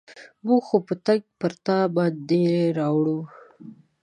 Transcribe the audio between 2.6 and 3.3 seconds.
راوړو.